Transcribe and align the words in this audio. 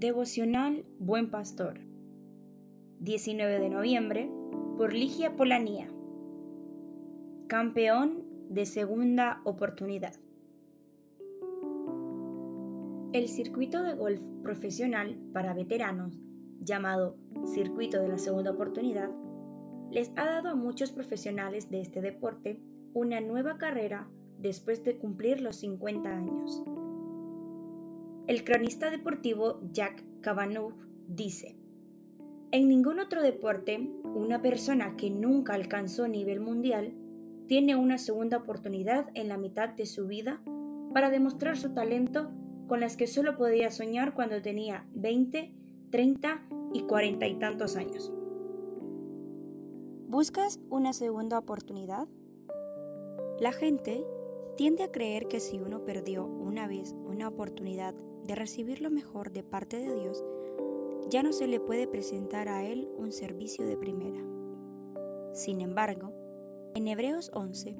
Devocional 0.00 0.86
Buen 0.98 1.30
Pastor. 1.30 1.78
19 3.00 3.60
de 3.60 3.68
noviembre 3.68 4.30
por 4.78 4.94
Ligia 4.94 5.36
Polanía. 5.36 5.90
Campeón 7.48 8.24
de 8.48 8.64
segunda 8.64 9.42
oportunidad. 9.44 10.14
El 13.12 13.28
circuito 13.28 13.82
de 13.82 13.92
golf 13.92 14.22
profesional 14.42 15.18
para 15.34 15.52
veteranos, 15.52 16.18
llamado 16.62 17.18
Circuito 17.44 18.00
de 18.00 18.08
la 18.08 18.16
Segunda 18.16 18.52
Oportunidad, 18.52 19.10
les 19.90 20.12
ha 20.16 20.24
dado 20.24 20.48
a 20.48 20.54
muchos 20.54 20.92
profesionales 20.92 21.70
de 21.70 21.82
este 21.82 22.00
deporte 22.00 22.58
una 22.94 23.20
nueva 23.20 23.58
carrera 23.58 24.08
después 24.38 24.82
de 24.82 24.96
cumplir 24.96 25.42
los 25.42 25.56
50 25.56 26.08
años. 26.08 26.62
El 28.30 28.44
cronista 28.44 28.92
deportivo 28.92 29.58
Jack 29.72 30.04
Kavanaugh 30.20 30.72
dice, 31.08 31.56
En 32.52 32.68
ningún 32.68 33.00
otro 33.00 33.22
deporte, 33.22 33.90
una 34.04 34.40
persona 34.40 34.96
que 34.96 35.10
nunca 35.10 35.54
alcanzó 35.54 36.06
nivel 36.06 36.38
mundial 36.38 36.94
tiene 37.48 37.74
una 37.74 37.98
segunda 37.98 38.36
oportunidad 38.36 39.08
en 39.14 39.26
la 39.26 39.36
mitad 39.36 39.70
de 39.70 39.84
su 39.84 40.06
vida 40.06 40.40
para 40.94 41.10
demostrar 41.10 41.58
su 41.58 41.74
talento 41.74 42.30
con 42.68 42.78
las 42.78 42.96
que 42.96 43.08
solo 43.08 43.36
podía 43.36 43.72
soñar 43.72 44.14
cuando 44.14 44.40
tenía 44.40 44.86
20, 44.94 45.52
30 45.90 46.42
y 46.72 46.82
40 46.82 47.26
y 47.26 47.34
tantos 47.34 47.74
años. 47.74 48.12
¿Buscas 50.06 50.60
una 50.70 50.92
segunda 50.92 51.36
oportunidad? 51.36 52.06
La 53.40 53.50
gente 53.50 54.04
tiende 54.60 54.84
a 54.84 54.92
creer 54.92 55.26
que 55.26 55.40
si 55.40 55.58
uno 55.58 55.86
perdió 55.86 56.26
una 56.26 56.68
vez 56.68 56.94
una 57.06 57.28
oportunidad 57.28 57.94
de 58.26 58.34
recibir 58.34 58.82
lo 58.82 58.90
mejor 58.90 59.32
de 59.32 59.42
parte 59.42 59.78
de 59.78 59.94
Dios, 59.98 60.22
ya 61.08 61.22
no 61.22 61.32
se 61.32 61.46
le 61.46 61.60
puede 61.60 61.86
presentar 61.86 62.46
a 62.50 62.66
Él 62.66 62.86
un 62.98 63.10
servicio 63.10 63.66
de 63.66 63.78
primera. 63.78 64.22
Sin 65.32 65.62
embargo, 65.62 66.12
en 66.74 66.88
Hebreos 66.88 67.30
11, 67.32 67.74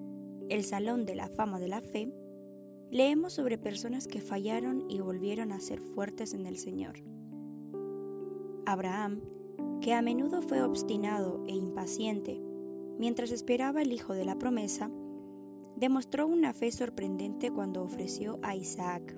el 0.48 0.64
Salón 0.64 1.04
de 1.04 1.16
la 1.16 1.28
Fama 1.28 1.60
de 1.60 1.68
la 1.68 1.82
Fe, 1.82 2.14
leemos 2.90 3.34
sobre 3.34 3.58
personas 3.58 4.08
que 4.08 4.22
fallaron 4.22 4.90
y 4.90 5.02
volvieron 5.02 5.52
a 5.52 5.60
ser 5.60 5.82
fuertes 5.82 6.32
en 6.32 6.46
el 6.46 6.56
Señor. 6.56 6.94
Abraham, 8.64 9.20
que 9.82 9.92
a 9.92 10.00
menudo 10.00 10.40
fue 10.40 10.62
obstinado 10.62 11.44
e 11.46 11.54
impaciente 11.54 12.40
mientras 12.98 13.32
esperaba 13.32 13.82
el 13.82 13.92
hijo 13.92 14.14
de 14.14 14.24
la 14.24 14.38
promesa, 14.38 14.90
demostró 15.80 16.26
una 16.26 16.52
fe 16.52 16.70
sorprendente 16.70 17.50
cuando 17.50 17.82
ofreció 17.82 18.38
a 18.42 18.54
Isaac. 18.54 19.16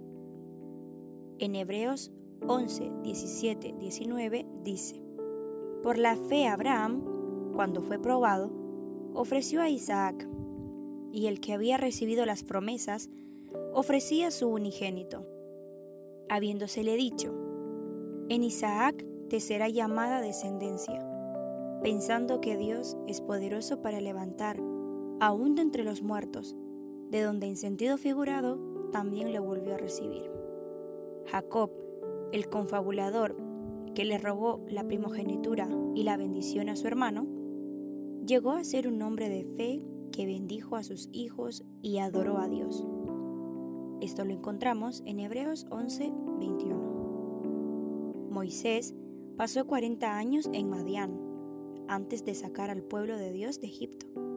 En 1.40 1.56
Hebreos 1.56 2.12
11, 2.46 2.92
17, 3.02 3.74
19 3.80 4.46
dice, 4.62 5.02
Por 5.82 5.98
la 5.98 6.14
fe 6.14 6.46
Abraham, 6.46 7.52
cuando 7.52 7.82
fue 7.82 7.98
probado, 7.98 8.52
ofreció 9.12 9.60
a 9.60 9.68
Isaac, 9.68 10.28
y 11.10 11.26
el 11.26 11.40
que 11.40 11.52
había 11.52 11.78
recibido 11.78 12.24
las 12.26 12.44
promesas, 12.44 13.10
ofrecía 13.74 14.30
su 14.30 14.48
unigénito, 14.48 15.26
habiéndosele 16.28 16.94
dicho, 16.94 17.34
En 18.28 18.44
Isaac 18.44 19.04
te 19.28 19.40
será 19.40 19.68
llamada 19.68 20.20
descendencia, 20.20 21.04
pensando 21.82 22.40
que 22.40 22.56
Dios 22.56 22.96
es 23.08 23.20
poderoso 23.20 23.82
para 23.82 24.00
levantar, 24.00 24.62
aún 25.22 25.54
de 25.54 25.62
entre 25.62 25.84
los 25.84 26.02
muertos, 26.02 26.56
de 27.10 27.22
donde 27.22 27.46
en 27.46 27.56
sentido 27.56 27.96
figurado 27.96 28.58
también 28.90 29.30
le 29.30 29.38
volvió 29.38 29.74
a 29.74 29.78
recibir. 29.78 30.28
Jacob, 31.26 31.70
el 32.32 32.48
confabulador 32.48 33.36
que 33.94 34.04
le 34.04 34.18
robó 34.18 34.64
la 34.68 34.82
primogenitura 34.82 35.68
y 35.94 36.02
la 36.02 36.16
bendición 36.16 36.68
a 36.68 36.74
su 36.74 36.88
hermano, 36.88 37.28
llegó 38.26 38.50
a 38.50 38.64
ser 38.64 38.88
un 38.88 39.00
hombre 39.00 39.28
de 39.28 39.44
fe 39.44 39.86
que 40.10 40.26
bendijo 40.26 40.74
a 40.74 40.82
sus 40.82 41.08
hijos 41.12 41.62
y 41.82 41.98
adoró 41.98 42.38
a 42.38 42.48
Dios. 42.48 42.84
Esto 44.00 44.24
lo 44.24 44.32
encontramos 44.32 45.04
en 45.06 45.20
Hebreos 45.20 45.66
11, 45.70 46.12
21. 46.40 48.26
Moisés 48.28 48.96
pasó 49.36 49.68
40 49.68 50.16
años 50.16 50.50
en 50.52 50.68
Madián 50.68 51.16
antes 51.86 52.24
de 52.24 52.34
sacar 52.34 52.70
al 52.70 52.82
pueblo 52.82 53.16
de 53.16 53.30
Dios 53.30 53.60
de 53.60 53.68
Egipto. 53.68 54.31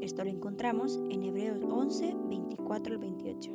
Esto 0.00 0.24
lo 0.24 0.30
encontramos 0.30 1.00
en 1.10 1.22
Hebreos 1.22 1.60
11, 1.62 2.16
24 2.28 2.94
al 2.94 2.98
28. 2.98 3.50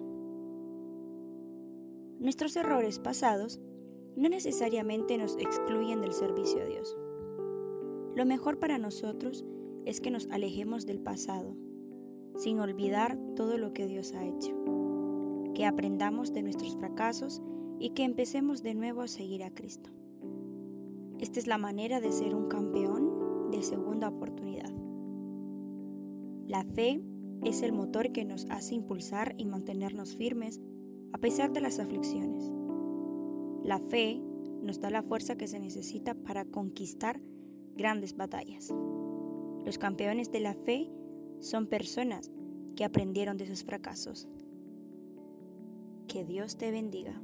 Nuestros 2.19 2.55
errores 2.55 2.99
pasados 2.99 3.59
no 4.15 4.27
necesariamente 4.27 5.17
nos 5.17 5.37
excluyen 5.37 6.01
del 6.01 6.13
servicio 6.13 6.61
a 6.61 6.65
Dios. 6.65 6.97
Lo 8.15 8.25
mejor 8.25 8.59
para 8.59 8.77
nosotros 8.77 9.45
es 9.85 10.01
que 10.01 10.11
nos 10.11 10.27
alejemos 10.29 10.85
del 10.85 10.99
pasado, 10.99 11.55
sin 12.35 12.59
olvidar 12.59 13.17
todo 13.35 13.57
lo 13.57 13.73
que 13.73 13.87
Dios 13.87 14.13
ha 14.13 14.25
hecho, 14.25 14.53
que 15.53 15.65
aprendamos 15.65 16.33
de 16.33 16.43
nuestros 16.43 16.75
fracasos 16.75 17.41
y 17.79 17.91
que 17.91 18.03
empecemos 18.03 18.61
de 18.63 18.75
nuevo 18.75 19.01
a 19.01 19.07
seguir 19.07 19.43
a 19.43 19.53
Cristo. 19.53 19.89
Esta 21.19 21.39
es 21.39 21.47
la 21.47 21.57
manera 21.57 22.01
de 22.01 22.11
ser 22.11 22.35
un 22.35 22.47
campeón 22.47 23.51
de 23.51 23.63
segunda 23.63 24.09
oportunidad. 24.09 24.71
La 26.49 26.63
fe 26.63 26.99
es 27.45 27.61
el 27.61 27.73
motor 27.73 28.11
que 28.11 28.25
nos 28.25 28.47
hace 28.49 28.73
impulsar 28.73 29.35
y 29.37 29.45
mantenernos 29.45 30.15
firmes 30.15 30.59
a 31.13 31.19
pesar 31.19 31.53
de 31.53 31.61
las 31.61 31.77
aflicciones. 31.77 32.51
La 33.63 33.77
fe 33.77 34.19
nos 34.63 34.79
da 34.79 34.89
la 34.89 35.03
fuerza 35.03 35.37
que 35.37 35.47
se 35.47 35.59
necesita 35.59 36.15
para 36.15 36.45
conquistar 36.45 37.21
grandes 37.75 38.17
batallas. 38.17 38.73
Los 39.63 39.77
campeones 39.77 40.31
de 40.31 40.39
la 40.39 40.55
fe 40.55 40.89
son 41.39 41.67
personas 41.67 42.31
que 42.75 42.83
aprendieron 42.83 43.37
de 43.37 43.45
sus 43.45 43.63
fracasos. 43.63 44.27
Que 46.07 46.25
Dios 46.25 46.57
te 46.57 46.71
bendiga. 46.71 47.21